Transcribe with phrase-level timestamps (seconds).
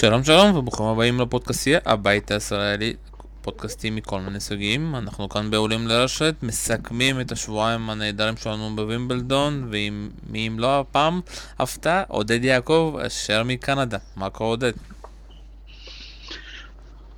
[0.00, 2.96] שלום שלום וברוכים הבאים לפודקאסטייה, הבית הישראלי,
[3.42, 4.96] פודקאסטים מכל מיני סוגים.
[4.96, 11.20] אנחנו כאן בעולים לרשת, מסכמים את השבועיים הנהדרים שלנו בווימבלדון, ומי אם לא הפעם,
[11.58, 13.98] הפתעה, עודד יעקב, אשר מקנדה.
[14.16, 14.72] מה קורה עודד?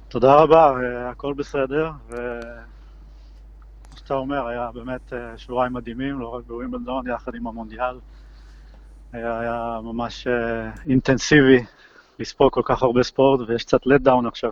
[0.09, 0.73] תודה רבה,
[1.11, 2.19] הכל בסדר, וכמו
[3.97, 7.99] שאתה אומר, היה באמת אה, שבועיים מדהימים, לא רק בווימבלדון, יחד עם המונדיאל.
[9.13, 11.65] היה ממש אה, אינטנסיבי
[12.19, 14.51] לספוג כל כך הרבה ספורט, ויש קצת let down עכשיו.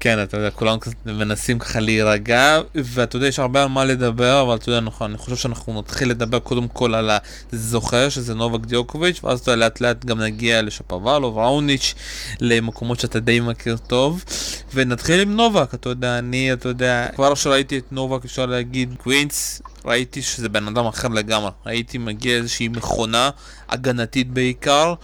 [0.00, 4.56] כן, אתה יודע, כולם מנסים ככה להירגע, ואתה יודע, יש הרבה על מה לדבר, אבל
[4.56, 7.10] אתה יודע, נכון, אני חושב שאנחנו נתחיל לדבר קודם כל על
[7.52, 11.94] הזוכר, שזה נובק דיוקוביץ', ואז אתה לאט לאט גם נגיע לשפרוולוב, ראוניץ',
[12.40, 14.24] למקומות שאתה די מכיר טוב,
[14.74, 19.62] ונתחיל עם נובק, אתה יודע, אני, אתה יודע, כבר כשראיתי את נובק, אפשר להגיד, קווינס,
[19.84, 23.30] ראיתי שזה בן אדם אחר לגמרי, ראיתי מגיע איזושהי מכונה,
[23.68, 24.94] הגנתית בעיקר.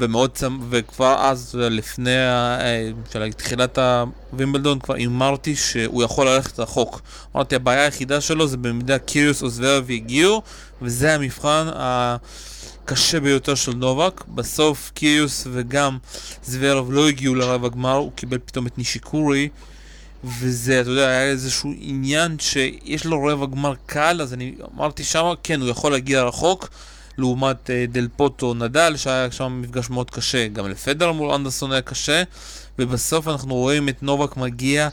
[0.00, 0.58] ומאוד צמ...
[0.70, 3.78] וכבר אז, לפני אה, של תחילת
[4.32, 7.02] הווימבלדון, כבר הימרתי שהוא יכול ללכת רחוק.
[7.36, 10.42] אמרתי, הבעיה היחידה שלו זה במידה קיריוס או זוורב הגיעו,
[10.82, 14.24] וזה המבחן הקשה ביותר של נובק.
[14.28, 15.98] בסוף קיריוס וגם
[16.44, 19.48] זוורב לא הגיעו לרב הגמר, הוא קיבל פתאום את נישיקורי.
[20.24, 25.32] וזה, אתה יודע, היה איזשהו עניין שיש לו רבע גמר קל, אז אני אמרתי שמה,
[25.42, 26.68] כן, הוא יכול להגיע רחוק,
[27.20, 30.48] לעומת אה, דל פוטו נדל, שהיה שם מפגש מאוד קשה.
[30.48, 32.22] גם לפדר מול אנדרסון היה קשה,
[32.78, 34.88] ובסוף אנחנו רואים את נובק מגיע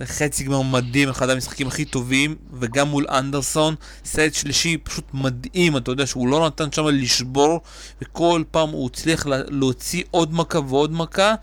[0.00, 5.90] לחצי גמר מדהים, אחד המשחקים הכי טובים, וגם מול אנדרסון, סט שלישי פשוט מדהים, אתה
[5.90, 7.60] יודע שהוא לא נתן שם לשבור,
[8.02, 11.34] וכל פעם הוא הצליח להוציא עוד מכה ועוד מכה,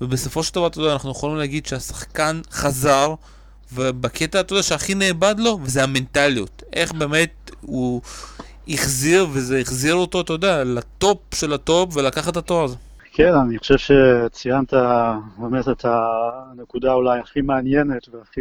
[0.00, 3.14] ובסופו של דבר, אתה יודע, אנחנו יכולים להגיד שהשחקן חזר,
[3.72, 6.62] ובקטע, אתה יודע, שהכי נאבד לו, וזה המנטליות.
[6.72, 8.02] איך באמת הוא
[8.68, 12.76] החזיר, וזה החזיר אותו, אתה יודע, לטופ של הטופ, ולקח את התואר הזה.
[13.12, 14.74] כן, אני חושב שציינת
[15.38, 18.40] באמת את הנקודה אולי הכי מעניינת והכי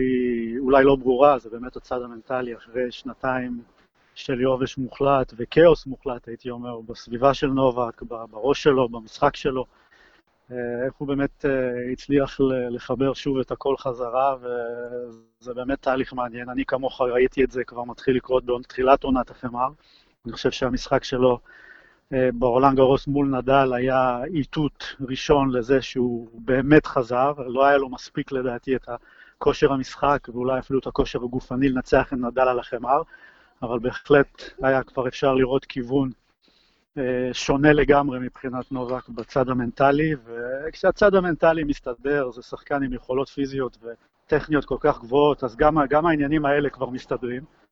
[0.60, 3.62] אולי לא ברורה, זה באמת הצד המנטלי אחרי שנתיים
[4.16, 9.66] של יובש מוחלט וכאוס מוחלט, הייתי אומר, בסביבה של נובק, בראש שלו, במשחק שלו.
[10.52, 12.40] אה, איך הוא באמת אה, הצליח
[12.70, 16.50] לחבר שוב את הכל חזרה, וזה באמת תהליך מעניין.
[16.50, 19.68] אני כמוך ראיתי את זה כבר מתחיל לקרות בתחילת עונת החמר.
[20.26, 21.40] אני חושב שהמשחק שלו
[22.14, 27.90] אה, ברולנד גרוס מול נדל היה איתות ראשון לזה שהוא באמת חזר, לא היה לו
[27.90, 28.90] מספיק לדעתי את
[29.38, 33.02] הכושר המשחק ואולי אפילו את הכושר הגופני לנצח את נדל על החמר,
[33.62, 36.12] אבל בהחלט היה כבר אפשר לראות כיוון
[36.98, 43.78] אה, שונה לגמרי מבחינת נובק בצד המנטלי, וכשהצד המנטלי מסתדר, זה שחקן עם יכולות פיזיות
[44.28, 47.63] וטכניות כל כך גבוהות, אז גם, גם העניינים האלה כבר מסתדרים.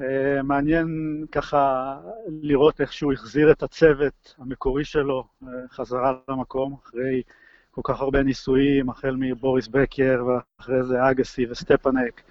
[0.00, 0.86] אה, מעניין
[1.32, 1.94] ככה
[2.26, 7.22] לראות איך שהוא החזיר את הצוות המקורי שלו אה, חזרה למקום, אחרי
[7.70, 12.22] כל כך הרבה ניסויים, החל מבוריס בקר ואחרי זה אגסי וסטפנק,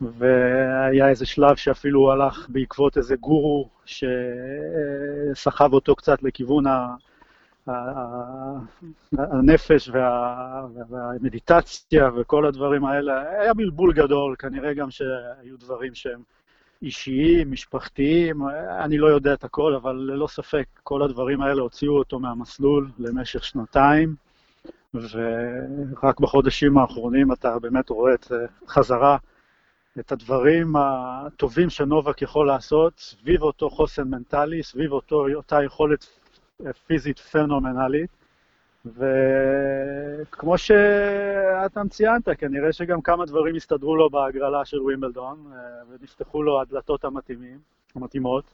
[0.00, 6.94] והיה איזה שלב שאפילו הוא הלך בעקבות איזה גורו שסחב אותו קצת לכיוון ה...
[9.18, 16.22] הנפש וה, והמדיטציה וכל הדברים האלה, היה בלבול גדול, כנראה גם שהיו דברים שהם
[16.82, 18.42] אישיים, משפחתיים,
[18.84, 23.44] אני לא יודע את הכל, אבל ללא ספק כל הדברים האלה הוציאו אותו מהמסלול למשך
[23.44, 24.14] שנתיים,
[24.94, 28.26] ורק בחודשים האחרונים אתה באמת רואה את
[28.68, 29.16] חזרה,
[29.98, 36.06] את הדברים הטובים שנובק יכול לעשות סביב אותו חוסן מנטלי, סביב אותו, אותה יכולת
[36.86, 38.19] פיזית פנומנלית.
[38.86, 45.58] וכמו שאתה ציינת, כנראה שגם כמה דברים הסתדרו לו בהגרלה של ווימבלדון, אה,
[45.88, 47.58] ונפתחו לו הדלתות המתאימים,
[47.94, 48.44] המתאימות,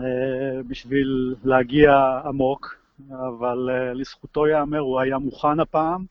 [0.00, 2.76] אה, בשביל להגיע עמוק,
[3.10, 6.04] אבל אה, לזכותו ייאמר, הוא היה מוכן הפעם,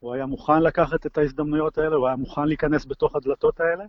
[0.00, 3.84] הוא היה מוכן לקחת את ההזדמנויות האלה, הוא היה מוכן להיכנס בתוך הדלתות האלה,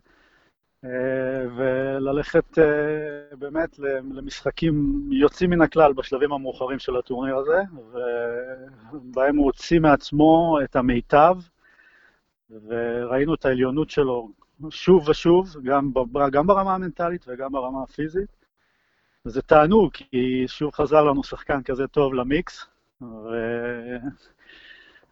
[1.56, 3.80] וללכת אה, באמת
[4.14, 7.62] למשחקים יוצאים מן הכלל בשלבים המאוחרים של הטורניר הזה,
[8.94, 11.38] ובהם הוא הוציא מעצמו את המיטב,
[12.50, 14.30] וראינו את העליונות שלו
[14.70, 15.92] שוב ושוב, גם,
[16.32, 18.40] גם ברמה המנטלית וגם ברמה הפיזית.
[19.26, 22.68] זה תענוג, כי שוב חזר לנו שחקן כזה טוב למיקס,
[23.02, 23.06] ו...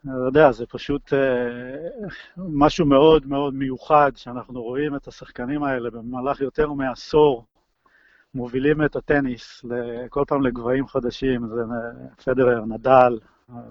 [0.06, 1.20] אני יודע, זה פשוט אה,
[2.38, 7.46] משהו מאוד מאוד מיוחד, שאנחנו רואים את השחקנים האלה במהלך יותר מעשור,
[8.36, 9.66] מובילים את הטניס
[10.10, 11.62] כל פעם לגבהים חדשים, זה
[12.26, 13.20] פדרר, נדל,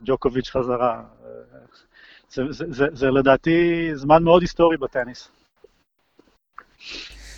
[0.05, 1.03] ג'וקוביץ' חזרה.
[2.31, 5.29] זה, זה, זה, זה לדעתי זמן מאוד היסטורי בטניס.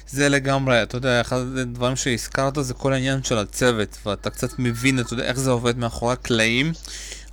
[0.06, 5.00] זה לגמרי, אתה יודע, אחד הדברים שהזכרת זה כל העניין של הצוות, ואתה קצת מבין,
[5.00, 6.72] אתה יודע, איך זה עובד מאחורי הקלעים.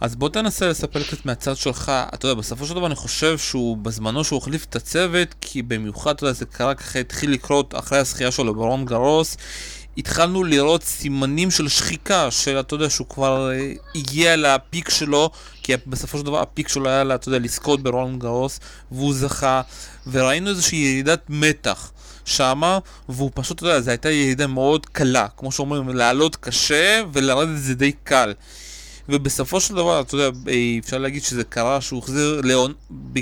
[0.01, 3.77] אז בוא תנסה לספר קצת מהצד שלך, אתה יודע, בסופו של דבר אני חושב שהוא
[3.77, 7.97] בזמנו שהוא החליף את הצוות, כי במיוחד, אתה יודע, זה קרה ככה, התחיל לקרות אחרי
[7.97, 9.37] הזכייה שלו ברון גרוס,
[9.97, 15.29] התחלנו לראות סימנים של שחיקה, של, אתה יודע, שהוא כבר אה, הגיע לפיק שלו,
[15.63, 18.59] כי בסופו של דבר הפיק שלו היה, אתה יודע, לזכות ברון גרוס,
[18.91, 19.61] והוא זכה,
[20.11, 21.91] וראינו איזושהי ירידת מתח.
[22.25, 27.57] שמה, והוא פשוט, אתה יודע, זו הייתה ירידה מאוד קלה, כמו שאומרים, לעלות קשה ולרדת
[27.57, 28.33] זה די קל.
[29.09, 32.41] ובסופו של דבר, אתה יודע, אה, אפשר להגיד שזה קרה שהוא החזיר.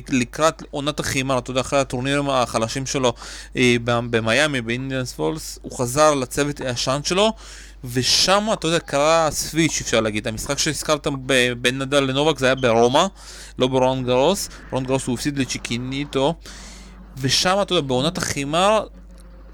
[0.10, 3.14] לקראת עונת החימר, אתה יודע, אחרי הטורנירים החלשים שלו
[3.58, 7.34] אה, במיאמי, באינדיאנס פולס, הוא חזר לצוות הישן שלו,
[7.84, 10.28] ושם, אתה יודע, קרה סוויץ', אפשר להגיד.
[10.28, 11.08] המשחק שהזכרת
[11.62, 13.06] בין נדל לנובק זה היה ברומא,
[13.60, 14.50] לא ברון גרוס.
[14.72, 16.36] ברון גרוס הוא הפסיד לצ'יקיניטו,
[17.18, 18.86] ושם, אתה יודע, בעונת החימר,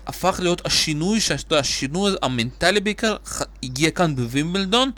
[0.08, 3.16] הפך להיות השינוי, שאתה יודע, השינוי המנטלי בעיקר,
[3.64, 4.92] הגיע כאן בווימבלדון.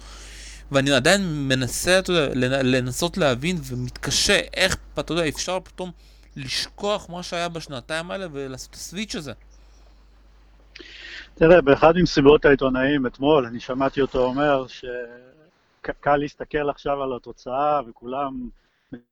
[0.72, 5.92] ואני עדיין מנסה, אתה יודע, לנסות להבין ומתקשה איך, אתה יודע, אפשר פתאום
[6.36, 9.34] לשכוח מה שהיה בשנתיים האלה ולעשות את הסוויץ' הזה.
[11.36, 18.50] תראה, באחד ממסיבות העיתונאים אתמול, אני שמעתי אותו אומר שקל להסתכל עכשיו על התוצאה וכולם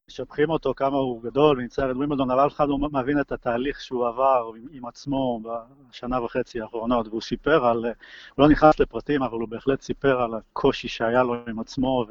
[0.09, 3.81] משבחים אותו כמה הוא גדול וניצח את ווימבלדון, אבל אף אחד לא מבין את התהליך
[3.81, 5.41] שהוא עבר עם, עם עצמו
[5.89, 10.33] בשנה וחצי האחרונות, והוא סיפר על, הוא לא נכנס לפרטים, אבל הוא בהחלט סיפר על
[10.33, 12.05] הקושי שהיה לו עם עצמו,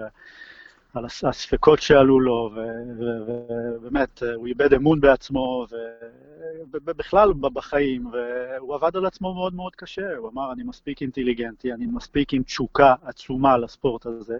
[0.95, 2.51] ועל הספקות שעלו לו,
[3.77, 5.67] ובאמת, הוא איבד אמון בעצמו,
[6.73, 11.87] ובכלל בחיים, והוא עבד על עצמו מאוד מאוד קשה, הוא אמר, אני מספיק אינטליגנטי, אני
[11.87, 14.39] מספיק עם תשוקה עצומה לספורט הזה.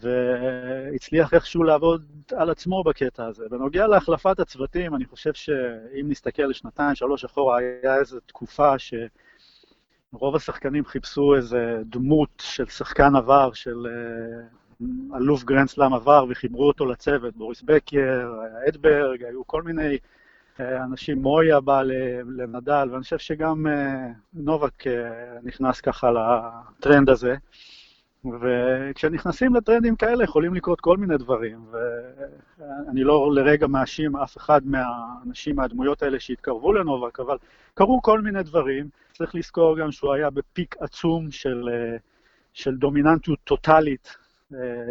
[0.00, 2.04] והצליח איכשהו לעבוד
[2.36, 3.44] על עצמו בקטע הזה.
[3.50, 10.84] בנוגע להחלפת הצוותים, אני חושב שאם נסתכל לשנתיים, שלוש אחורה, היה איזו תקופה שרוב השחקנים
[10.84, 17.62] חיפשו איזה דמות של שחקן עבר, של אה, אלוף גרנדסלאם עבר, וחיברו אותו לצוות, בוריס
[17.62, 18.30] בקר,
[18.68, 19.98] אדברג, היו כל מיני
[20.60, 21.82] אה, אנשים, מויה בא
[22.36, 24.84] לנדל, ואני חושב שגם אה, נובק
[25.42, 27.36] נכנס ככה לטרנד הזה.
[28.40, 35.56] וכשנכנסים לטרנדים כאלה יכולים לקרות כל מיני דברים, ואני לא לרגע מאשים אף אחד מהאנשים,
[35.56, 37.36] מהדמויות האלה שהתקרבו לנובק, אבל
[37.74, 38.88] קרו כל מיני דברים.
[39.12, 41.68] צריך לזכור גם שהוא היה בפיק עצום של,
[42.52, 44.16] של דומיננטיות טוטאלית,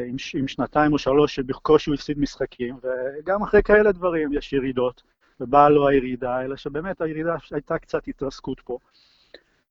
[0.07, 5.03] עם, עם שנתיים או שלוש שבקושי הוא הפסיד משחקים, וגם אחרי כאלה דברים יש ירידות,
[5.39, 8.77] ובאה לו הירידה, אלא שבאמת הירידה הייתה קצת התרסקות פה.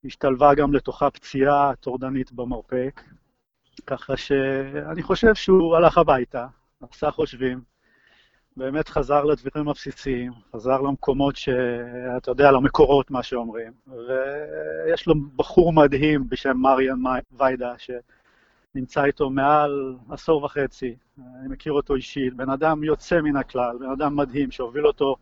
[0.05, 3.01] השתלבה גם לתוכה פציעה טורדנית במרפק,
[3.87, 6.47] ככה שאני חושב שהוא הלך הביתה,
[6.91, 7.61] עשה חושבים,
[8.57, 13.73] באמת חזר לדברים הבסיסיים, חזר למקומות שאתה יודע, למקורות, מה שאומרים.
[13.87, 16.99] ויש לו בחור מדהים בשם מריאן
[17.33, 23.77] ויידה, שנמצא איתו מעל עשור וחצי, אני מכיר אותו אישית, בן אדם יוצא מן הכלל,
[23.81, 25.17] בן אדם מדהים שהוביל אותו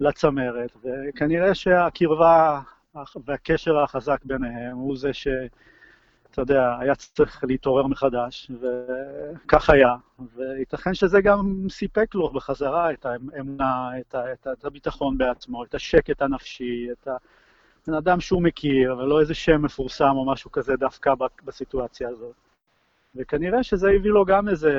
[0.00, 2.60] לצמרת, וכנראה שהקרבה
[3.24, 5.28] והקשר החזק ביניהם הוא זה ש...
[6.36, 9.94] אתה יודע, היה צריך להתעורר מחדש, וכך היה,
[10.36, 15.64] וייתכן שזה גם סיפק לו בחזרה את האמונה, את, ה, את, ה, את הביטחון בעצמו,
[15.64, 20.76] את השקט הנפשי, את הבן אדם שהוא מכיר, ולא איזה שם מפורסם או משהו כזה
[20.76, 22.34] דווקא בסיטואציה הזאת.
[23.14, 24.72] וכנראה שזה הביא לו גם איזה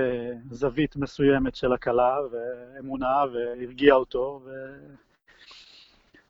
[0.51, 4.49] זווית מסוימת של הקלה ואמונה, והרגיע אותו, ו...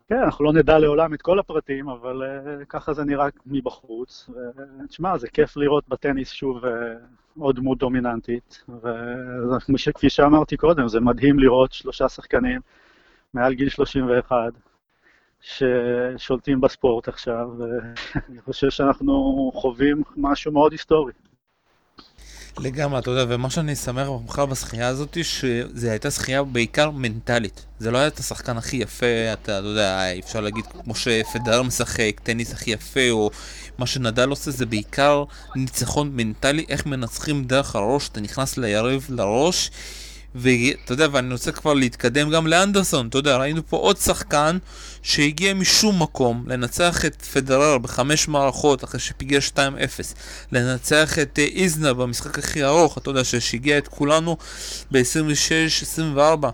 [0.09, 4.29] כן, אנחנו לא נדע לעולם את כל הפרטים, אבל uh, ככה זה נראה מבחוץ.
[4.83, 6.67] ותשמע, זה כיף לראות בטניס שוב uh,
[7.39, 8.65] עוד דמות דומיננטית.
[8.69, 12.61] וכפי שאמרתי קודם, זה מדהים לראות שלושה שחקנים
[13.33, 14.35] מעל גיל 31
[15.41, 21.13] ששולטים בספורט עכשיו, ואני חושב שאנחנו חווים משהו מאוד היסטורי.
[22.59, 27.65] לגמרי, אתה יודע, ומה שאני שמח בכלל בשחייה הזאת, שזו הייתה שחייה בעיקר מנטלית.
[27.79, 32.19] זה לא היה את השחקן הכי יפה, אתה, אתה יודע, אפשר להגיד, כמו שפדר משחק,
[32.23, 33.29] טניס הכי יפה, או
[33.77, 35.23] מה שנדל עושה, זה בעיקר
[35.55, 39.71] ניצחון מנטלי, איך מנצחים דרך הראש, אתה נכנס ליריב לראש.
[40.37, 44.57] ואתה יודע, ואני רוצה כבר להתקדם גם לאנדרסון, אתה יודע, ראינו פה עוד שחקן
[45.01, 49.59] שהגיע משום מקום לנצח את פדרר בחמש מערכות אחרי שפיגר 2-0,
[50.51, 54.37] לנצח את אה, איזנר במשחק הכי ארוך, אתה יודע, שהשיגע את כולנו
[54.91, 56.47] ב-26-24.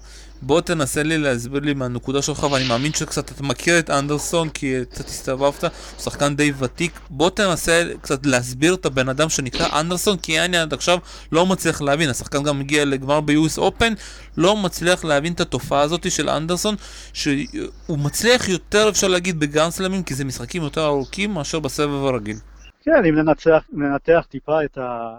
[0.46, 4.76] בוא תנסה לי להסביר לי מהנקודה שלך, ואני מאמין שקצת אתה מכיר את אנדרסון, כי
[4.90, 7.00] קצת הסתובבת, הוא שחקן די ותיק.
[7.10, 10.98] בוא תנסה קצת להסביר את הבן אדם שנקרא אנדרסון, כי אני עד עכשיו
[11.32, 12.10] לא מצליח להבין.
[12.10, 13.94] השחקן גם הגיע לגמר ב-US Open,
[14.38, 16.76] לא מצליח להבין את התופעה הזאת של אנדרסון,
[17.14, 22.38] שהוא מצליח יותר, אפשר להגיד, בגרנדסלמים, כי זה משחקים יותר ארוכים מאשר בסבב הרגיל.
[22.84, 25.16] כן, אם ננצח, ננתח טיפה את ה...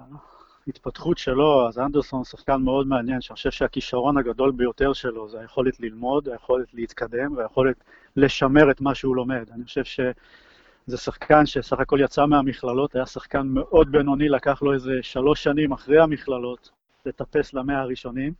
[0.66, 5.80] ההתפתחות שלו, אז אנדרסון שחקן מאוד מעניין, שאני חושב שהכישרון הגדול ביותר שלו זה היכולת
[5.80, 7.76] ללמוד, היכולת להתקדם והיכולת
[8.16, 9.50] לשמר את מה שהוא לומד.
[9.54, 14.92] אני חושב שזה שחקן שסך הכל יצא מהמכללות, היה שחקן מאוד בינוני, לקח לו איזה
[15.02, 16.71] שלוש שנים אחרי המכללות
[17.06, 18.33] לטפס למאה הראשונים.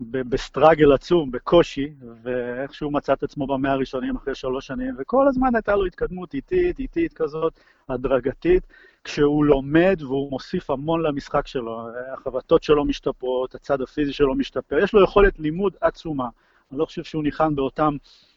[0.00, 1.92] בסטראגל עצום, בקושי,
[2.22, 6.78] ואיכשהו מצא את עצמו במאה הראשונים אחרי שלוש שנים, וכל הזמן הייתה לו התקדמות איטית,
[6.78, 8.66] איטית כזאת, הדרגתית,
[9.04, 14.92] כשהוא לומד והוא מוסיף המון למשחק שלו, החבטות שלו משתפרות, הצד הפיזי שלו משתפר, יש
[14.92, 16.28] לו יכולת לימוד עצומה.
[16.70, 17.96] אני לא חושב שהוא ניחן באותם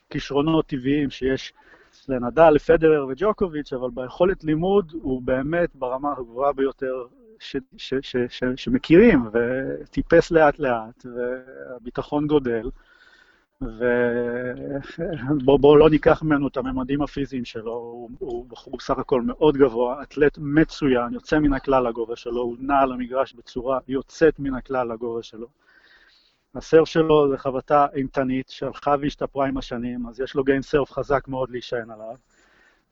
[0.09, 1.53] כישרונות טבעיים שיש
[2.09, 7.05] לנדל, לפדרר וג'וקוביץ', אבל ביכולת לימוד הוא באמת ברמה הגבוהה ביותר
[7.39, 12.69] ש, ש, ש, ש, שמכירים, וטיפס לאט לאט, והביטחון גודל,
[15.45, 20.03] ובואו לא ניקח ממנו את הממדים הפיזיים שלו, הוא, הוא בחור סך הכל מאוד גבוה,
[20.03, 24.93] אתלט מצוין, יוצא מן הכלל לגובה שלו, הוא נע על המגרש בצורה יוצאת מן הכלל
[24.93, 25.47] לגובה שלו.
[26.55, 31.27] הסרף שלו זה חבטה אימתנית שהלכה והשתפרה עם השנים, אז יש לו גיין סרף חזק
[31.27, 32.15] מאוד להישען עליו.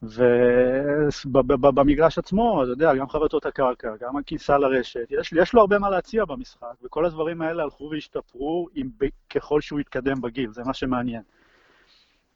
[0.04, 5.90] ובמגרש עצמו, אתה יודע, גם חבטות הקרקע, גם הכניסה לרשת, יש, יש לו הרבה מה
[5.90, 8.90] להציע במשחק, וכל הדברים האלה הלכו והשתפרו עם,
[9.30, 11.22] ככל שהוא התקדם בגיל, זה מה שמעניין.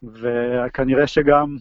[0.04, 1.58] וכנראה שגם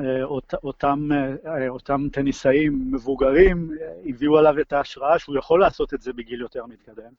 [0.00, 1.08] אה, אות, אותם,
[1.46, 6.40] אה, אותם טניסאים מבוגרים אה, הביאו עליו את ההשראה שהוא יכול לעשות את זה בגיל
[6.40, 7.12] יותר מתקדם.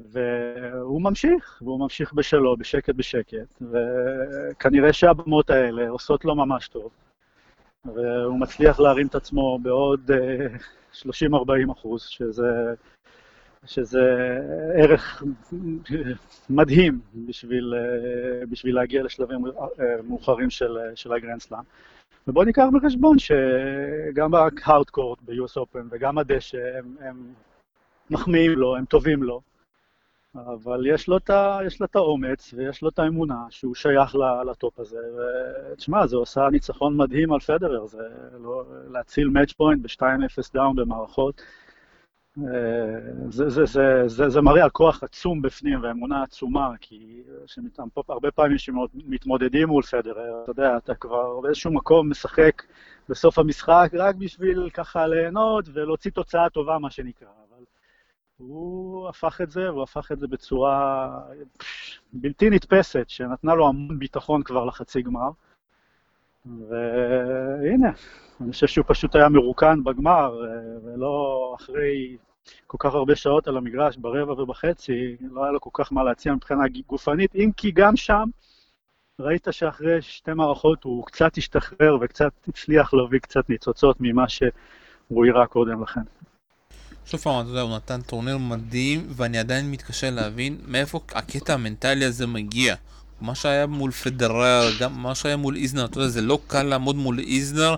[0.00, 6.90] והוא ממשיך, והוא ממשיך בשלו, בשקט בשקט, וכנראה שהבמות האלה עושות לו ממש טוב.
[7.84, 11.04] והוא מצליח להרים את עצמו בעוד 30-40
[11.50, 12.74] אה, אחוז, שזה,
[13.66, 14.00] שזה
[14.74, 15.22] ערך
[16.50, 19.52] מדהים בשביל, אה, בשביל להגיע לשלבים אה,
[20.08, 21.62] מאוחרים של, של הגרנדסלאם.
[22.28, 27.32] ובואו ניקח בחשבון שגם בהארדקורט ב-US Open וגם הדשא הם, הם
[28.10, 29.40] מחמיאים לו, הם טובים לו,
[30.46, 34.16] אבל יש לו, את ה, יש לו את האומץ ויש לו את האמונה שהוא שייך
[34.50, 34.98] לטופ הזה,
[35.72, 38.02] ותשמע, זה עושה ניצחון מדהים על פדרר, זה
[38.40, 41.42] לא, להציל match point ב-2-0 down במערכות,
[42.38, 47.22] אה, זה, זה, זה, זה, זה מראה על כוח עצום בפנים ואמונה עצומה, כי
[48.08, 52.62] הרבה פעמים שמתמודדים מול פדרר, אתה יודע, אתה כבר באיזשהו מקום משחק
[53.08, 57.28] בסוף המשחק רק בשביל ככה ליהנות ולהוציא תוצאה טובה, מה שנקרא.
[58.38, 61.08] הוא הפך את זה, והוא הפך את זה בצורה
[62.12, 65.30] בלתי נתפסת, שנתנה לו המון ביטחון כבר לחצי גמר.
[66.46, 67.90] והנה,
[68.40, 70.42] אני חושב שהוא פשוט היה מרוקן בגמר,
[70.84, 72.16] ולא אחרי
[72.66, 76.34] כל כך הרבה שעות על המגרש, ברבע ובחצי, לא היה לו כל כך מה להציע
[76.34, 78.24] מבחינה גופנית, אם כי גם שם
[79.20, 85.46] ראית שאחרי שתי מערכות הוא קצת השתחרר וקצת הצליח להביא קצת ניצוצות ממה שהוא הראה
[85.46, 86.00] קודם לכן.
[87.10, 92.04] שוב פעם, אתה יודע, הוא נתן טורניר מדהים, ואני עדיין מתקשה להבין מאיפה הקטע המנטלי
[92.04, 92.74] הזה מגיע.
[93.20, 96.96] מה שהיה מול פדרר, גם מה שהיה מול איזנר, אתה יודע, זה לא קל לעמוד
[96.96, 97.74] מול איזנר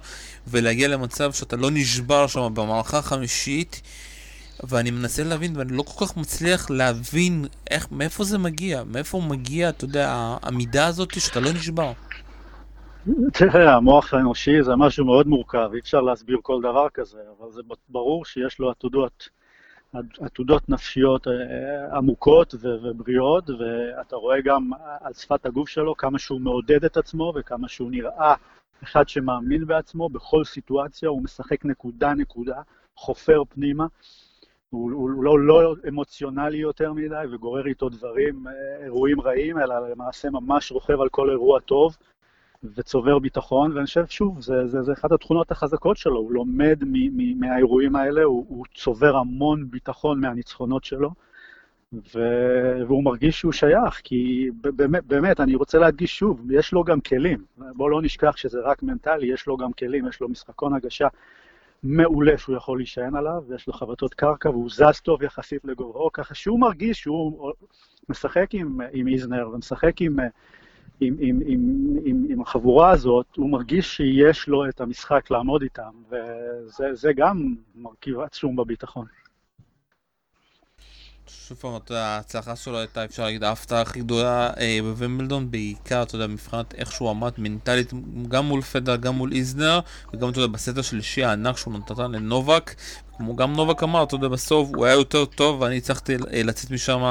[0.47, 3.81] ולהגיע למצב שאתה לא נשבר שם במערכה החמישית,
[4.65, 9.69] ואני מנסה להבין, ואני לא כל כך מצליח להבין איך, מאיפה זה מגיע, מאיפה מגיע,
[9.69, 11.93] אתה יודע, המידה הזאת שאתה לא נשבר.
[13.33, 17.63] תראה, המוח האנושי זה משהו מאוד מורכב, אי אפשר להסביר כל דבר כזה, אבל זה
[17.89, 19.29] ברור שיש לו עתודות,
[20.21, 26.85] עתודות נפשיות אה, עמוקות ובריאות, ואתה רואה גם על שפת הגוף שלו כמה שהוא מעודד
[26.85, 28.35] את עצמו וכמה שהוא נראה
[28.83, 32.63] אחד שמאמין בעצמו בכל סיטואציה, הוא משחק נקודה-נקודה,
[32.97, 33.87] חופר פנימה.
[34.71, 40.31] הוא, הוא לא, לא אמוציונלי יותר מדי וגורר איתו דברים, אה, אירועים רעים, אלא למעשה
[40.31, 41.97] ממש רוכב על כל אירוע טוב.
[42.65, 46.93] וצובר ביטחון, ואני חושב, שוב, זה, זה, זה אחת התכונות החזקות שלו, הוא לומד מ,
[46.93, 51.11] מ, מהאירועים האלה, הוא, הוא צובר המון ביטחון מהניצחונות שלו,
[51.93, 52.19] ו,
[52.87, 57.45] והוא מרגיש שהוא שייך, כי באמת, באמת, אני רוצה להדגיש שוב, יש לו גם כלים.
[57.57, 61.09] בואו לא נשכח שזה רק מנטלי, יש לו גם כלים, יש לו משחקון הגשה
[61.83, 66.35] מעולה שהוא יכול להישען עליו, ויש לו חבטות קרקע, והוא זז טוב יחסית לגובהו, ככה
[66.35, 67.53] שהוא מרגיש שהוא
[68.09, 70.17] משחק עם, עם איזנר ומשחק עם...
[71.01, 75.91] עם, עם, עם, עם, עם החבורה הזאת, הוא מרגיש שיש לו את המשחק לעמוד איתם,
[76.81, 79.07] וזה גם מרכיב עצום בביטחון.
[81.49, 84.79] שוב פעם, אתה יודע, ההצלחה שלו הייתה, אפשר להגיד, ההפתעה הכי גדולה אה,
[85.51, 87.93] בעיקר, אתה יודע, מבחינת איך שהוא עמד מנטלית,
[88.29, 89.81] גם מול פדר, גם מול איזנר,
[90.15, 92.75] וגם, אתה יודע, בסט השלישי הענק שהוא נתן לנובק,
[93.17, 96.71] כמו גם נובק אמר, אתה יודע, בסוף הוא היה יותר טוב, ואני הצלחתי אה, לצאת
[96.71, 97.11] משם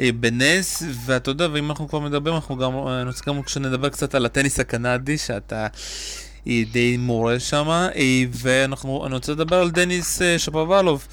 [0.00, 3.88] אה, בנס, ואתה יודע, ואם אנחנו כבר מדברים, אנחנו גם, אה, אני רוצה גם כשנדבר
[3.88, 5.66] קצת על הטניס הקנדי, שאתה...
[6.46, 7.88] די מורה שם,
[8.32, 11.06] ואנחנו, אני רוצה לדבר על דניס שפובלוב,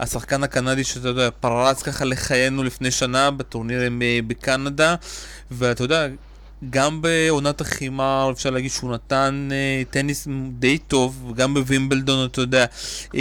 [0.00, 4.94] השחקן הקנדי שאתה יודע, פרץ ככה לחיינו לפני שנה בטורנירים בקנדה,
[5.50, 6.06] ואתה יודע,
[6.70, 10.28] גם בעונת החימה אפשר להגיד שהוא נתן אה, טניס
[10.58, 12.66] די טוב, וגם בווימבלדון, אתה יודע,
[13.14, 13.20] אה,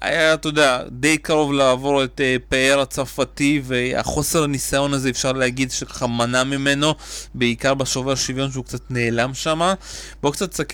[0.00, 5.70] היה, אתה יודע, די קרוב לעבור את uh, פאר הצרפתי, והחוסר הניסיון הזה, אפשר להגיד,
[5.70, 6.94] שככה מנע ממנו,
[7.34, 9.74] בעיקר בשובר שוויון שהוא קצת נעלם שם.
[10.22, 10.64] בוא קצת uh,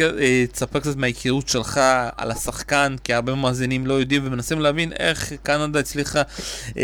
[0.52, 1.80] תספר קצת מההיכרות שלך
[2.16, 6.22] על השחקן, כי הרבה מאזינים לא יודעים, ומנסים להבין איך קנדה הצליחה
[6.68, 6.74] uh,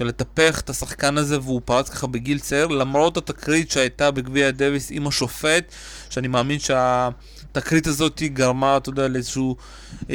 [0.00, 5.06] לטפח את השחקן הזה, והוא פרץ ככה בגיל צעיר, למרות התקרית שהייתה בגביע דוויס עם
[5.06, 5.72] השופט,
[6.10, 9.56] שאני מאמין שהתקרית הזאת גרמה, אתה יודע, לאיזשהו...
[10.02, 10.12] Uh,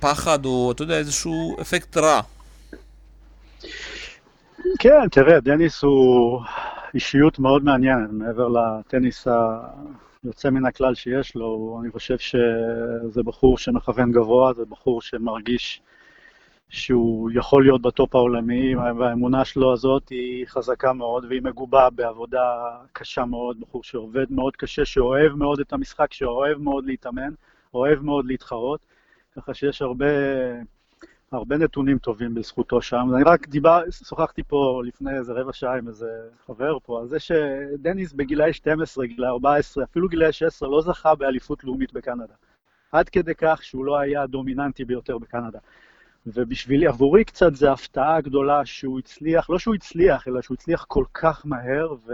[0.00, 2.20] פחד או אתה יודע איזשהו אפקט רע.
[4.78, 6.40] כן, תראה, דניס הוא
[6.94, 9.26] אישיות מאוד מעניינת, מעבר לטניס
[10.24, 15.80] היוצא מן הכלל שיש לו, אני חושב שזה בחור שמכוון גבוה, זה בחור שמרגיש
[16.68, 22.44] שהוא יכול להיות בטופ העולמי, והאמונה שלו הזאת היא חזקה מאוד, והיא מגובה בעבודה
[22.92, 27.30] קשה מאוד, בחור שעובד מאוד קשה, שאוהב מאוד את המשחק, שאוהב מאוד להתאמן,
[27.74, 28.80] אוהב מאוד להתחרות.
[29.36, 30.06] ככה שיש הרבה,
[31.32, 33.08] הרבה נתונים טובים בזכותו שם.
[33.14, 36.08] אני רק דיבר, שוחחתי פה לפני איזה רבע שעה עם איזה
[36.46, 41.64] חבר פה, על זה שדניס בגילאי 12, גילאי 14, אפילו גילאי 16, לא זכה באליפות
[41.64, 42.34] לאומית בקנדה.
[42.92, 45.58] עד כדי כך שהוא לא היה הדומיננטי ביותר בקנדה.
[46.26, 51.04] ובשבילי, עבורי קצת זה הפתעה גדולה שהוא הצליח, לא שהוא הצליח, אלא שהוא הצליח כל
[51.14, 52.12] כך מהר ו,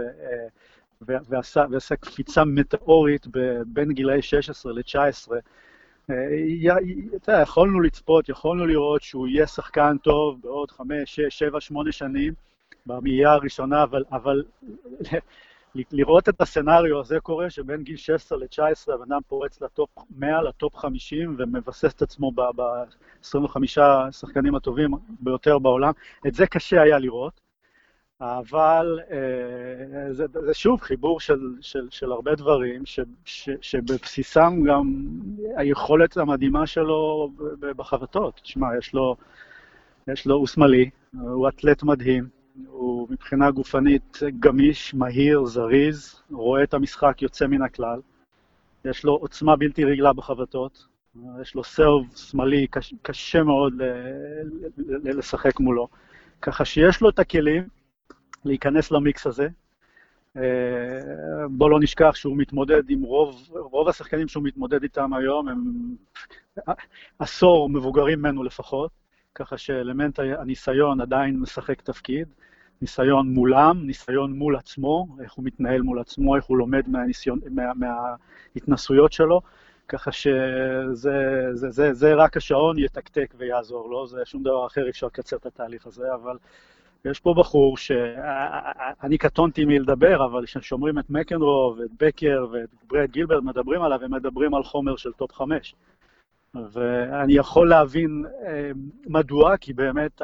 [1.01, 3.27] ו, ועשה, ועשה קפיצה מטאורית
[3.65, 4.95] בין גילאי 16 ל-19,
[5.33, 5.37] אה,
[6.05, 11.91] אתה יודע, יכולנו לצפות, יכולנו לראות שהוא יהיה שחקן טוב בעוד חמש, שש, שבע, שמונה
[11.91, 12.33] שנים
[12.85, 14.43] במאייה הראשונה, אבל, אבל
[15.91, 20.75] לראות את הסצנריו הזה קורה, שבין גיל 16 ל-19 הבן אדם פורץ לטופ 100, לטופ
[20.75, 25.91] 50, ומבסס את עצמו ב-25 השחקנים הטובים ביותר בעולם,
[26.27, 27.42] את זה קשה היה לראות.
[28.23, 34.93] אבל אה, זה, זה שוב חיבור של, של, של הרבה דברים, ש, ש, שבבסיסם גם
[35.57, 38.39] היכולת המדהימה שלו בחבטות.
[38.43, 39.15] תשמע, יש לו,
[40.07, 42.27] יש לו, הוא שמאלי, הוא אתלט מדהים,
[42.67, 47.99] הוא מבחינה גופנית גמיש, מהיר, זריז, רואה את המשחק יוצא מן הכלל,
[48.85, 50.85] יש לו עוצמה בלתי רגילה בחבטות,
[51.41, 53.73] יש לו סרב שמאלי קש, קשה מאוד
[55.03, 55.87] לשחק מולו,
[56.41, 57.63] ככה שיש לו את הכלים,
[58.45, 59.47] להיכנס למיקס הזה.
[60.37, 65.61] אה, בוא לא נשכח שהוא מתמודד עם רוב, רוב השחקנים שהוא מתמודד איתם היום הם
[67.19, 68.91] עשור מבוגרים ממנו לפחות,
[69.35, 72.27] ככה שאלמנט הניסיון עדיין משחק תפקיד.
[72.81, 77.63] ניסיון מולם, ניסיון מול עצמו, איך הוא מתנהל מול עצמו, איך הוא לומד מהניסיון, מה,
[77.73, 79.41] מההתנסויות שלו,
[79.87, 80.89] ככה שזה
[81.53, 85.45] זה, זה, זה רק השעון יתקתק ויעזור לו, זה שום דבר אחר, אפשר לקצר את
[85.45, 86.37] התהליך הזה, אבל
[87.05, 93.43] יש פה בחור שאני קטונתי מלדבר, אבל כששומעים את מקנרו ואת בקר ואת ברד גילברד
[93.43, 95.75] מדברים עליו, הם מדברים על חומר של טופ חמש.
[96.71, 98.71] ואני יכול להבין אה,
[99.05, 100.21] מדוע, כי באמת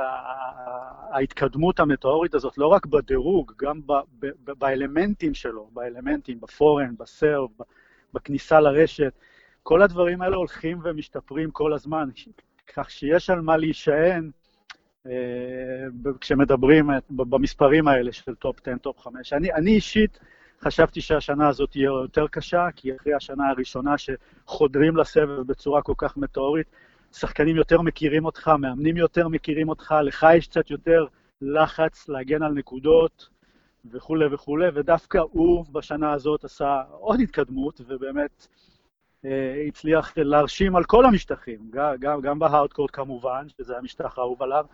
[1.11, 3.81] ההתקדמות המטאורית הזאת, לא רק בדירוג, גם
[4.59, 7.49] באלמנטים שלו, באלמנטים, ב forehand, ב serve,
[8.13, 9.13] בכניסה לרשת,
[9.63, 12.09] כל הדברים האלה הולכים ומשתפרים כל הזמן,
[12.73, 14.31] כך שיש על מה להישען
[16.21, 19.33] כשמדברים במספרים האלה של טופ 10, טופ 5.
[19.33, 20.19] אני, אני אישית
[20.61, 26.17] חשבתי שהשנה הזאת תהיה יותר קשה, כי אחרי השנה הראשונה שחודרים לסבב בצורה כל כך
[26.17, 26.67] מטאורית,
[27.13, 31.05] שחקנים יותר מכירים אותך, מאמנים יותר מכירים אותך, לך יש קצת יותר
[31.41, 33.29] לחץ להגן על נקודות
[33.91, 38.47] וכולי וכולי, ודווקא הוא בשנה הזאת עשה עוד התקדמות, ובאמת
[39.25, 44.65] אה, הצליח להרשים על כל המשטחים, גם, גם, גם בהארדקורט כמובן, שזה המשטח האהוב עליו,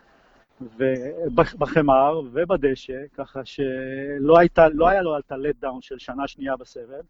[1.58, 7.02] בחמר ובדשא, ככה שלא הייתה, לא היה לו את הלט דאון של שנה שנייה בסבב,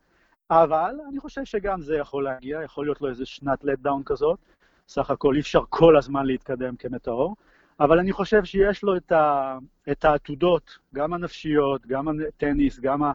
[0.50, 4.38] אבל אני חושב שגם זה יכול להגיע, יכול להיות לו איזה שנת let down כזאת,
[4.88, 7.37] סך הכל אי אפשר כל הזמן להתקדם כמטאור,
[7.80, 9.59] אבל אני חושב שיש לו את, ה,
[9.90, 13.12] את העתודות, גם הנפשיות, גם הטניס, גם, ה,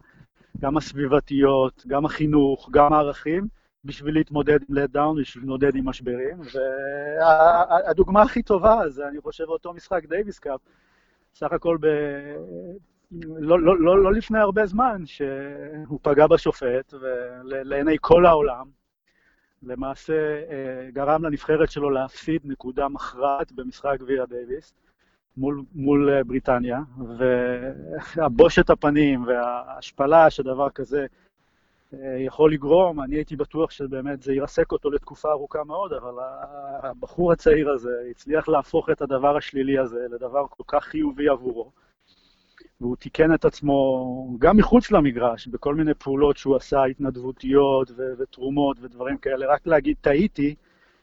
[0.60, 3.48] גם הסביבתיות, גם החינוך, גם הערכים,
[3.86, 6.38] בשביל להתמודד עם let down, בשביל להתמודד עם משברים,
[7.20, 10.60] והדוגמה הכי טובה זה, אני חושב, אותו משחק דייוויס קאפ,
[11.36, 11.88] סך הכל ב...
[13.40, 18.66] לא, לא, לא, לא לפני הרבה זמן, שהוא פגע בשופט, ולעיני כל העולם,
[19.64, 20.14] למעשה
[20.50, 24.74] אה, גרם לנבחרת שלו להפסיד נקודה מכרעת במשחק גביע דייוויס
[25.38, 26.80] מול, מול אה, בריטניה,
[28.16, 31.06] והבושת הפנים וההשפלה שדבר כזה
[32.26, 36.14] יכול לגרום, אני הייתי בטוח שבאמת זה ירסק אותו לתקופה ארוכה מאוד, אבל
[36.84, 41.72] הבחור הצעיר הזה הצליח להפוך את הדבר השלילי הזה לדבר כל כך חיובי עבורו.
[42.82, 48.78] והוא תיקן את עצמו גם מחוץ למגרש, בכל מיני פעולות שהוא עשה, התנדבותיות ו- ותרומות
[48.82, 50.56] ודברים כאלה, רק להגיד טעיתי,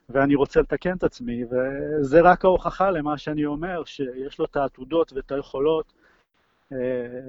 [0.09, 5.13] ואני רוצה לתקן את עצמי, וזה רק ההוכחה למה שאני אומר, שיש לו את העתודות
[5.13, 5.98] ואת היכולות אה,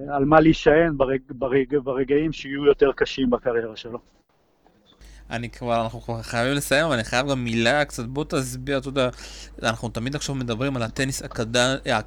[0.10, 4.00] על מה להישען ברג, ברג, ברגעים שיהיו יותר קשים בקריירה שלו.
[5.30, 8.90] אני כבר, אנחנו כבר חייבים לסיים, אבל אני חייב גם מילה קצת, בוא תסביר, אתה
[8.90, 9.10] יודע,
[9.64, 11.58] אנחנו תמיד עכשיו מדברים על הטניס, הקד...
[11.58, 12.00] אה,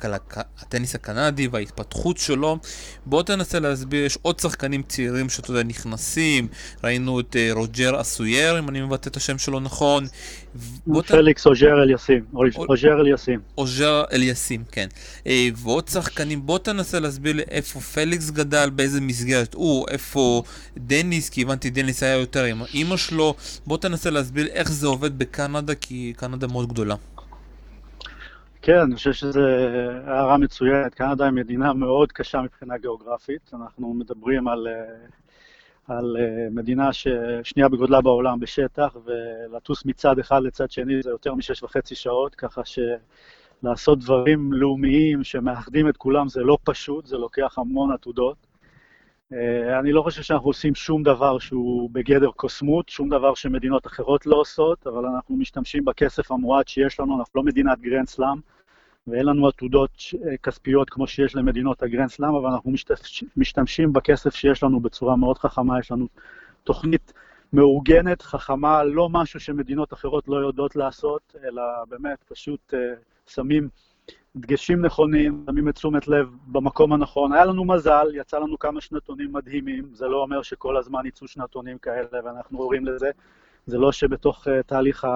[0.59, 2.59] הטניס הקנדי וההתפתחות שלו.
[3.07, 6.49] בוא תנסה להסביר, יש עוד שחקנים צעירים שאתה יודע, נכנסים,
[6.85, 10.05] ראינו את uh, רוג'ר אסויר, אם אני מבטא את השם שלו נכון.
[11.09, 13.41] פליקס אוג'ר אליאסים, אוג'ר אליאסים.
[13.59, 14.87] אוג'ר אליאסים, כן.
[15.27, 20.43] אה, ועוד שחקנים, בוא תנסה להסביר לי איפה פליקס גדל, באיזה מסגרת הוא, איפה
[20.77, 23.35] דניס, כי הבנתי דניס היה יותר עם אמא שלו.
[23.67, 26.95] בוא תנסה להסביר איך זה עובד בקנדה, כי קנדה מאוד גדולה.
[28.63, 29.41] כן, אני חושב שזו
[30.07, 30.95] הערה מצוינת.
[30.95, 33.51] קנדה היא מדינה מאוד קשה מבחינה גיאוגרפית.
[33.55, 34.73] אנחנו מדברים על, אה,
[35.89, 36.91] על אה, מדינה
[37.43, 42.63] שנייה בגודלה בעולם בשטח, ולטוס מצד אחד לצד שני זה יותר משש וחצי שעות, ככה
[42.65, 48.37] שלעשות דברים לאומיים שמאחדים את כולם זה לא פשוט, זה לוקח המון עתודות.
[49.33, 54.27] אה, אני לא חושב שאנחנו עושים שום דבר שהוא בגדר קוסמות, שום דבר שמדינות אחרות
[54.27, 58.39] לא עושות, אבל אנחנו משתמשים בכסף המועט שיש לנו, אנחנו לא מדינת גרנד סלאם,
[59.07, 59.91] ואין לנו עתודות
[60.27, 62.73] אה, כספיות כמו שיש למדינות הגרנד סלאם, אבל אנחנו
[63.37, 66.07] משתמשים בכסף שיש לנו בצורה מאוד חכמה, יש לנו
[66.65, 67.13] תוכנית
[67.53, 72.77] מאורגנת, חכמה, לא משהו שמדינות אחרות לא יודעות לעשות, אלא באמת פשוט uh,
[73.27, 73.69] שמים
[74.37, 77.33] דגשים נכונים, שמים את תשומת לב במקום הנכון.
[77.33, 81.79] היה לנו מזל, יצא לנו כמה שנתונים מדהימים, זה לא אומר שכל הזמן יצאו שנתונים
[81.79, 83.11] כאלה ואנחנו הורים לזה.
[83.67, 85.07] זה לא שבתוך uh, תהליך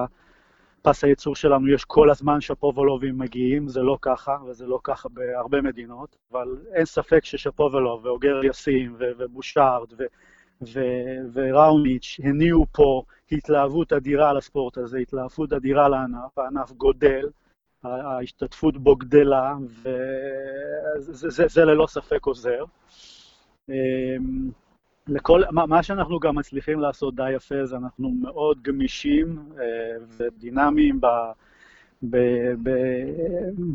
[0.81, 5.61] הפס הייצור שלנו יש כל הזמן שפובולובים מגיעים, זה לא ככה, וזה לא ככה בהרבה
[5.61, 9.93] מדינות, אבל אין ספק ששפובולוב ואוגר יסים ובושארד
[11.33, 17.29] וראוניץ' הניעו פה התלהבות אדירה לספורט הזה, התלהבות אדירה לענף, הענף גודל.
[17.83, 22.63] ההשתתפות בו גדלה, וזה זה, זה ללא ספק עוזר.
[25.07, 29.63] לכל, מה, מה שאנחנו גם מצליחים לעשות די יפה זה אנחנו מאוד גמישים אה,
[30.17, 31.07] ודינמיים ב...
[32.03, 32.17] ב,
[32.63, 32.69] ב,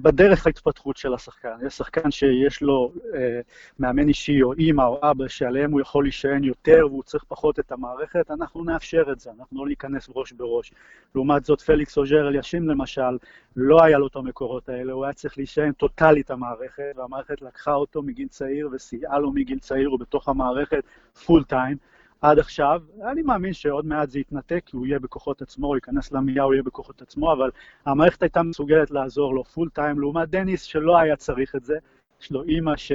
[0.02, 1.56] בדרך ההתפתחות של השחקן.
[1.66, 3.40] יש שחקן שיש לו אה,
[3.78, 7.72] מאמן אישי או אימא או אבא שעליהם הוא יכול להישען יותר והוא צריך פחות את
[7.72, 10.72] המערכת, אנחנו נאפשר את זה, אנחנו לא ניכנס ראש בראש.
[11.14, 13.18] לעומת זאת, פליקס אוג'ר אליאסים למשל,
[13.56, 18.02] לא היה לו את המקורות האלה, הוא היה צריך להישען טוטאלית המערכת, והמערכת לקחה אותו
[18.02, 20.84] מגיל צעיר וסייעה לו מגיל צעיר, הוא בתוך המערכת
[21.26, 21.76] full time.
[22.22, 22.82] עד עכשיו.
[23.10, 26.54] אני מאמין שעוד מעט זה יתנתק, כי הוא יהיה בכוחות עצמו, הוא ייכנס למאה, הוא
[26.54, 27.50] יהיה בכוחות עצמו, אבל
[27.86, 31.74] המערכת הייתה מסוגלת לעזור לו full time, לעומת דניס שלא היה צריך את זה.
[32.20, 32.92] יש לו אימא ש...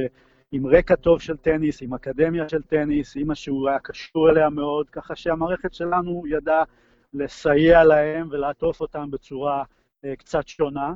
[0.51, 4.89] עם רקע טוב של טניס, עם אקדמיה של טניס, אימא שהוא היה קשור אליה מאוד,
[4.89, 6.63] ככה שהמערכת שלנו ידעה
[7.13, 10.93] לסייע להם ולעטוף אותם בצורה uh, קצת שונה.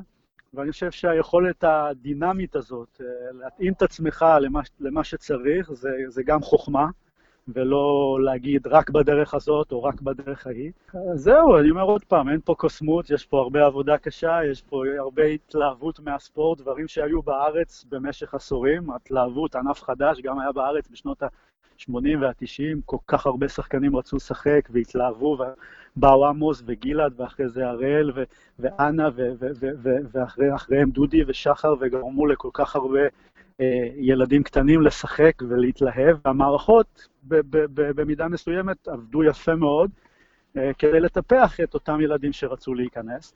[0.54, 6.42] ואני חושב שהיכולת הדינמית הזאת, uh, להתאים את עצמך למה, למה שצריך, זה, זה גם
[6.42, 6.86] חוכמה.
[7.48, 10.72] ולא להגיד רק בדרך הזאת או רק בדרך ההיא.
[11.14, 14.82] זהו, אני אומר עוד פעם, אין פה קוסמות, יש פה הרבה עבודה קשה, יש פה
[14.98, 21.22] הרבה התלהבות מהספורט, דברים שהיו בארץ במשך עשורים, התלהבות, ענף חדש, גם היה בארץ בשנות
[21.22, 25.38] ה-80 וה-90, כל כך הרבה שחקנים רצו לשחק והתלהבו,
[25.96, 28.12] ובאו עמוס וגלעד, ואחרי זה הראל
[28.58, 29.08] ואנה,
[30.12, 33.00] ואחריהם דודי ושחר, וגרמו לכל כך הרבה
[33.60, 37.08] אה, ילדים קטנים לשחק ולהתלהב, והמערכות
[37.94, 39.90] במידה מסוימת עבדו יפה מאוד
[40.56, 43.34] אה, כדי לטפח את אותם ילדים שרצו להיכנס.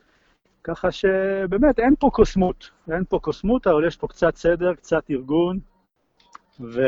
[0.65, 5.59] ככה שבאמת אין פה קוסמות, אין פה קוסמות, אבל יש פה קצת סדר, קצת ארגון,
[6.61, 6.81] ו...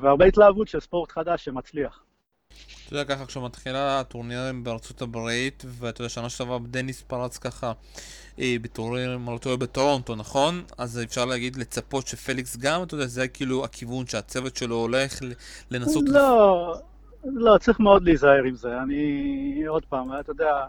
[0.00, 2.04] והרבה התלהבות של ספורט חדש שמצליח.
[2.86, 7.72] אתה יודע, ככה כשמתחילה הטורנירים בארצות הברית, ואתה יודע, שנה שעברה דניס פרץ ככה
[8.38, 10.62] אה, בטורנירים, לא טועה, בטורונטו, נכון?
[10.78, 15.12] אז אפשר להגיד, לצפות שפליקס גם, אתה יודע, זה כאילו הכיוון שהצוות שלו הולך
[15.70, 16.04] לנסות...
[16.06, 16.74] לא,
[17.24, 18.82] לא, צריך מאוד להיזהר עם זה.
[18.82, 20.66] אני, עוד פעם, אתה יודע,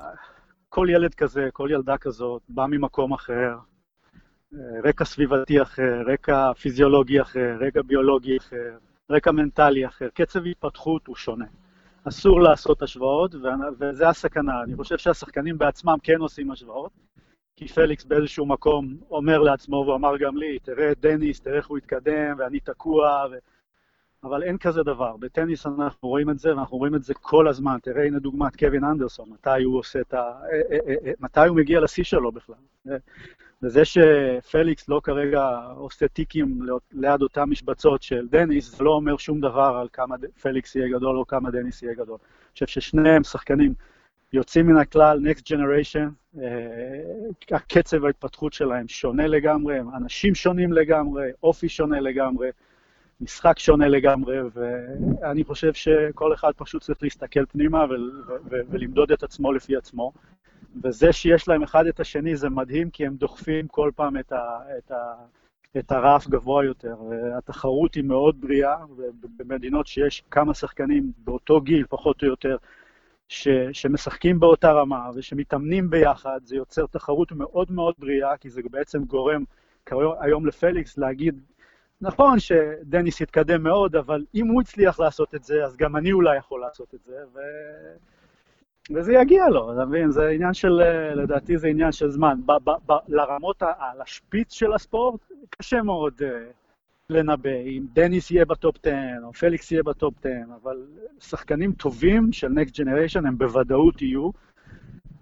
[0.70, 3.56] כל ילד כזה, כל ילדה כזאת, בא ממקום אחר,
[4.54, 8.78] אה, רקע סביבתי אחר, רקע פיזיולוגי אחר, רקע ביולוגי אחר,
[9.12, 11.46] רקע מנטלי אחר, קצב התפתחות הוא שונה.
[12.08, 13.36] אסור לעשות השוואות,
[13.80, 14.64] וזה הסכנה.
[14.64, 16.92] אני חושב שהשחקנים בעצמם כן עושים השוואות,
[17.56, 21.68] כי פליקס באיזשהו מקום אומר לעצמו, והוא אמר גם לי, תראה את דניס, תראה איך
[21.68, 23.36] הוא התקדם, ואני תקוע, ו...
[24.24, 25.18] אבל אין כזה דבר.
[25.18, 27.78] בטניס אנחנו רואים את זה, ואנחנו רואים את זה כל הזמן.
[27.84, 30.18] תראה, הנה דוגמת קווין אנדרסון, מתי הוא עושה את ה...
[30.18, 32.56] אה, אה, אה, מתי הוא מגיע לשיא שלו בכלל.
[33.64, 36.60] וזה שפליקס לא כרגע עושה טיקים
[36.94, 41.18] ליד אותן משבצות של דניס, זה לא אומר שום דבר על כמה פליקס יהיה גדול
[41.18, 42.18] או כמה דניס יהיה גדול.
[42.22, 43.74] אני חושב ששניהם שחקנים
[44.34, 46.40] יוצאים מן הכלל, Next Generation,
[47.52, 52.50] הקצב ההתפתחות שלהם שונה לגמרי, אנשים שונים לגמרי, אופי שונה לגמרי.
[53.22, 57.86] משחק שונה לגמרי, ואני חושב שכל אחד פשוט צריך להסתכל פנימה
[58.70, 60.12] ולמדוד את עצמו לפי עצמו.
[60.84, 64.60] וזה שיש להם אחד את השני זה מדהים, כי הם דוחפים כל פעם את, ה,
[64.78, 65.14] את, ה,
[65.78, 66.96] את הרף גבוה יותר.
[67.38, 72.58] התחרות היא מאוד בריאה, ובמדינות שיש כמה שחקנים באותו גיל, פחות או יותר,
[73.28, 79.04] ש, שמשחקים באותה רמה ושמתאמנים ביחד, זה יוצר תחרות מאוד מאוד בריאה, כי זה בעצם
[79.04, 79.44] גורם
[80.20, 81.40] היום לפליקס להגיד,
[82.02, 86.38] נכון שדניס התקדם מאוד, אבל אם הוא הצליח לעשות את זה, אז גם אני אולי
[86.38, 87.40] יכול לעשות את זה, ו...
[88.94, 90.12] וזה יגיע לו, אתה מבין?
[90.12, 90.82] זה עניין של,
[91.16, 92.40] לדעתי זה עניין של זמן.
[92.46, 95.20] ב- ב- ב- לרמות, על השפיץ של הספורט,
[95.50, 96.26] קשה מאוד uh,
[97.10, 100.30] לנבא אם דניס יהיה בטופ 10 או פליקס יהיה בטופ 10,
[100.64, 100.78] אבל
[101.20, 104.30] שחקנים טובים של Next Generation הם בוודאות יהיו,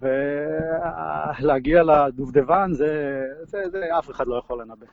[0.00, 4.86] ולהגיע לדובדבן זה, זה, זה אף אחד לא יכול לנבא.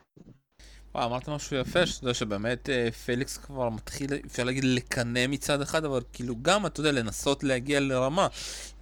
[0.96, 5.62] וואו, אמרת משהו יפה, שאתה יודע שבאמת אה, פליקס כבר מתחיל, אפשר להגיד, לקנא מצד
[5.62, 8.28] אחד, אבל כאילו גם, אתה יודע, לנסות להגיע לרמה,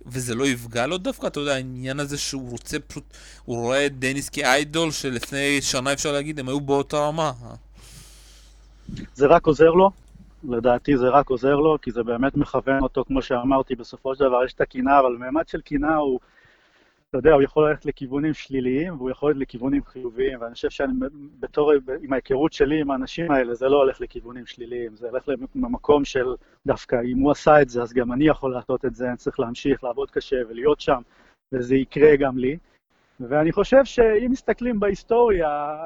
[0.05, 3.03] וזה לא יפגע לו דווקא, אתה יודע, העניין הזה שהוא רוצה פשוט,
[3.45, 7.31] הוא רואה את דניס כאיידול, שלפני שנה אפשר להגיד, הם היו באותה רמה.
[9.13, 9.91] זה רק עוזר לו,
[10.43, 14.45] לדעתי זה רק עוזר לו, כי זה באמת מכוון אותו, כמו שאמרתי, בסופו של דבר
[14.45, 16.19] יש את הקנאה, אבל מימד של קנאה הוא...
[17.09, 20.93] אתה יודע, הוא יכול ללכת לכיוונים שליליים, והוא יכול ללכת לכיוונים חיוביים, ואני חושב שאני,
[21.39, 26.05] בתור, עם ההיכרות שלי עם האנשים האלה, זה לא הולך לכיוונים שליליים, זה הולך למקום
[26.05, 26.25] של
[26.67, 29.39] דווקא, אם הוא עשה את זה, אז גם אני יכול לעשות את זה, אני צריך
[29.39, 31.01] להמשיך לעבוד קשה ולהיות שם,
[31.53, 32.57] וזה יקרה גם לי.
[33.19, 35.77] ואני חושב שאם מסתכלים בהיסטוריה,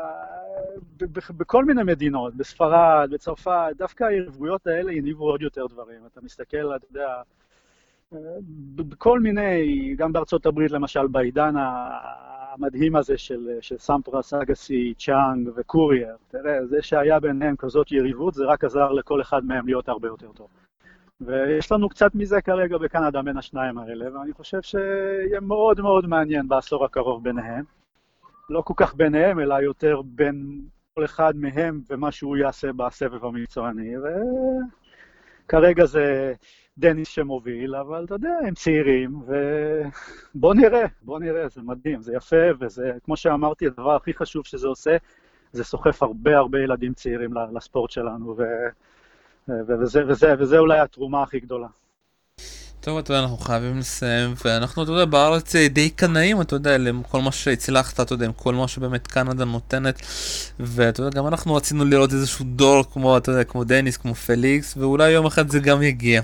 [1.38, 6.02] בכל מיני מדינות, בספרד, בצרפת, דווקא היריבויות האלה הניבו עוד יותר דברים.
[6.06, 7.22] אתה מסתכל, אתה יודע,
[8.76, 16.15] בכל מיני, גם בארצות הברית למשל, בעידן המדהים הזה של, של סמפרס, אגסי, צ'אנג וקורייר,
[16.28, 20.32] תראה, זה שהיה ביניהם כזאת יריבות, זה רק עזר לכל אחד מהם להיות הרבה יותר
[20.32, 20.47] טוב.
[21.21, 26.47] ויש לנו קצת מזה כרגע בקנדה בין השניים האלה, ואני חושב שיהיה מאוד מאוד מעניין
[26.47, 27.63] בעשור הקרוב ביניהם.
[28.49, 30.62] לא כל כך ביניהם, אלא יותר בין
[30.93, 33.93] כל אחד מהם ומה שהוא יעשה בסבב המקצועני,
[35.45, 36.34] וכרגע זה...
[36.78, 39.22] דניס שמוביל, אבל אתה יודע, הם צעירים,
[40.36, 44.68] ובוא נראה, בוא נראה, זה מדהים, זה יפה, וזה, כמו שאמרתי, הדבר הכי חשוב שזה
[44.68, 44.98] עושה,
[45.52, 48.44] זה סוחף הרבה הרבה ילדים צעירים לספורט שלנו, ו...
[49.48, 51.68] וזה, וזה, וזה אולי התרומה הכי גדולה.
[52.82, 56.78] טוב, אתה יודע, אנחנו חייבים לסיים, ואנחנו, אתה יודע, בארץ אה, די קנאים, אתה יודע,
[56.78, 60.02] לכל מה שהצלחת, אתה יודע, עם כל מה שבאמת קנדה נותנת,
[60.60, 64.78] ואתה יודע, גם אנחנו רצינו לראות איזשהו דור כמו, אתה יודע, כמו דניס, כמו פליקס,
[64.78, 66.22] ואולי יום אחד זה גם יגיע.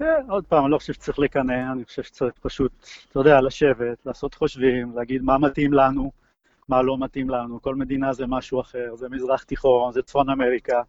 [0.00, 2.72] כן, עוד פעם, אני לא חושב שצריך לקנא, אני חושב שצריך פשוט,
[3.10, 6.12] אתה יודע, לשבת, לעשות חושבים, להגיד מה מתאים לנו,
[6.68, 10.82] מה לא מתאים לנו, כל מדינה זה משהו אחר, זה מזרח תיכון, זה צפון אמריקה,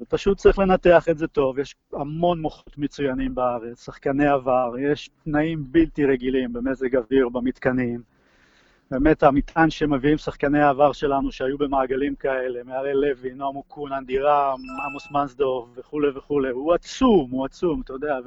[0.00, 5.64] ופשוט צריך לנתח את זה טוב, יש המון מוחות מצוינים בארץ, שחקני עבר, יש תנאים
[5.72, 8.02] בלתי רגילים במזג אוויר, במתקנים,
[8.90, 14.58] באמת המטען שמביאים שחקני העבר שלנו שהיו במעגלים כאלה, מהרי לוי, נועם אוקון, אנדי רם,
[14.86, 18.18] עמוס מנסדוב וכולי וכולי, הוא עצום, הוא עצום, אתה יודע,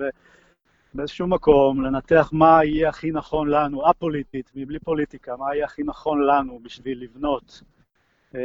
[0.94, 6.26] ובאיזשהו מקום לנתח מה יהיה הכי נכון לנו, א-פוליטית, מבלי פוליטיקה, מה יהיה הכי נכון
[6.26, 7.62] לנו בשביל לבנות
[8.36, 8.40] אה,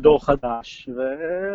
[0.00, 0.88] דור חדש,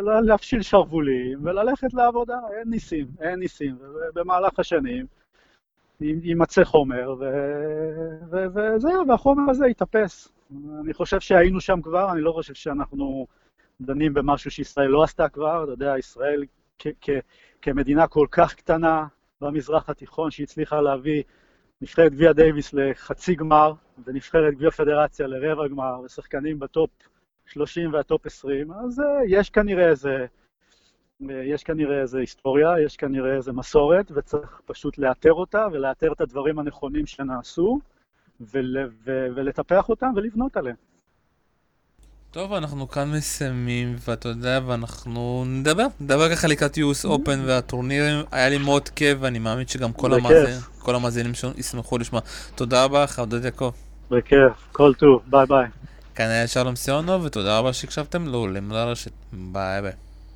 [0.04, 5.06] ולהפשיל שרוולים וללכת לעבודה, אין ניסים, אין ניסים, ובמהלך השנים
[6.02, 7.16] יימצא חומר,
[8.32, 10.32] וזהו, והחומר הזה יתאפס.
[10.80, 13.28] אני חושב שהיינו שם כבר, אני לא חושב שאנחנו
[13.82, 16.44] דנים במשהו שישראל לא עשתה כבר, אתה יודע, ישראל
[17.62, 19.08] כמדינה כל כך קטנה
[19.42, 21.24] במזרח התיכון, שהצליחה להביא
[21.82, 23.74] נבחרת גביע דייוויס לחצי גמר,
[24.06, 26.90] ונבחרת גביע פדרציה לרבע גמר, ושחקנים בטופ
[27.46, 30.26] 30 והטופ 20, אז אה, יש כנראה איזה...
[31.22, 36.60] יש כנראה איזו היסטוריה, יש כנראה איזו מסורת, וצריך פשוט לאתר אותה ולאתר את הדברים
[36.60, 37.80] הנכונים שנעשו,
[38.54, 40.76] ול, ו, ולטפח אותם ולבנות עליהם.
[42.32, 48.50] טוב, אנחנו כאן מסיימים, ואתה יודע, ואנחנו נדבר, נדבר ככה לקראת US Open והטורנירים, היה
[48.50, 52.22] לי מאוד כיף, ואני מאמין שגם כל, המאזין, כל המאזינים ישמחו לשמוע.
[52.56, 53.72] תודה רבה לך, עודד יעקב.
[54.12, 55.66] בכיף, כל טוב, ביי ביי.
[56.16, 59.12] כאן היה שלום סיונו, ותודה רבה שהקשבתם לעולים לרשת.
[59.34, 60.07] ביי ביי.